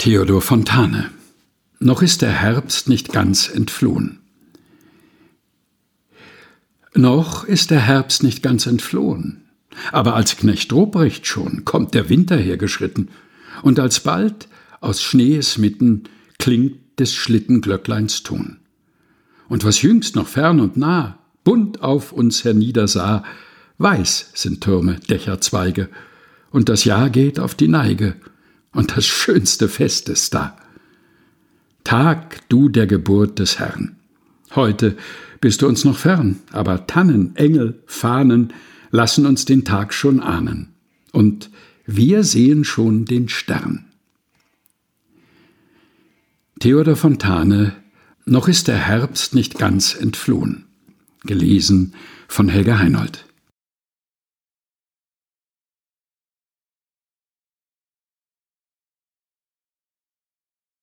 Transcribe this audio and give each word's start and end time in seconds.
Theodor 0.00 0.40
Fontane. 0.40 1.10
Noch 1.78 2.00
ist 2.00 2.22
der 2.22 2.30
Herbst 2.32 2.88
nicht 2.88 3.12
ganz 3.12 3.50
entflohen. 3.50 4.20
Noch 6.94 7.44
ist 7.44 7.70
der 7.70 7.80
Herbst 7.80 8.22
nicht 8.22 8.42
ganz 8.42 8.64
entflohen, 8.64 9.42
aber 9.92 10.14
als 10.14 10.38
Knecht 10.38 10.72
Ruprecht 10.72 11.26
schon 11.26 11.66
kommt 11.66 11.92
der 11.92 12.08
Winter 12.08 12.38
hergeschritten, 12.38 13.10
und 13.60 13.78
alsbald 13.78 14.48
aus 14.80 15.02
Schnees 15.02 15.58
mitten 15.58 16.04
klingt 16.38 16.78
des 16.98 17.14
Schlittenglöckleins 17.14 18.22
Ton. 18.22 18.56
Und 19.50 19.64
was 19.64 19.82
jüngst 19.82 20.16
noch 20.16 20.28
fern 20.28 20.60
und 20.60 20.78
nah 20.78 21.18
bunt 21.44 21.82
auf 21.82 22.12
uns 22.12 22.42
herniedersah, 22.42 23.22
weiß 23.76 24.30
sind 24.32 24.62
Türme, 24.62 24.98
Dächer, 25.10 25.42
Zweige, 25.42 25.90
und 26.50 26.70
das 26.70 26.86
Jahr 26.86 27.10
geht 27.10 27.38
auf 27.38 27.54
die 27.54 27.68
Neige, 27.68 28.16
und 28.72 28.96
das 28.96 29.06
schönste 29.06 29.68
Fest 29.68 30.08
ist 30.08 30.34
da. 30.34 30.56
Tag 31.84 32.48
du 32.48 32.68
der 32.68 32.86
Geburt 32.86 33.38
des 33.38 33.58
Herrn. 33.58 33.96
Heute 34.54 34.96
bist 35.40 35.62
du 35.62 35.68
uns 35.68 35.84
noch 35.84 35.96
fern, 35.96 36.40
aber 36.52 36.86
Tannen, 36.86 37.34
Engel, 37.36 37.82
Fahnen 37.86 38.52
lassen 38.90 39.26
uns 39.26 39.44
den 39.44 39.64
Tag 39.64 39.94
schon 39.94 40.20
ahnen. 40.20 40.74
Und 41.12 41.50
wir 41.86 42.24
sehen 42.24 42.64
schon 42.64 43.04
den 43.04 43.28
Stern. 43.28 43.86
Theodor 46.60 46.96
Fontane 46.96 47.74
Noch 48.26 48.46
ist 48.46 48.68
der 48.68 48.76
Herbst 48.76 49.34
nicht 49.34 49.58
ganz 49.58 49.94
entflohen. 49.94 50.66
Gelesen 51.24 51.94
von 52.28 52.48
Helga 52.48 52.78
Heinold. 52.78 53.24